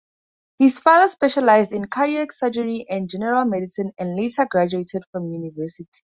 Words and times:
His 0.57 0.79
father 0.79 1.11
specialized 1.11 1.71
in 1.71 1.85
cardiac 1.85 2.31
surgery 2.31 2.87
and 2.89 3.07
general 3.07 3.45
medicine 3.45 3.91
and 3.99 4.15
later 4.15 4.47
graduated 4.49 5.03
from 5.11 5.31
university. 5.31 5.85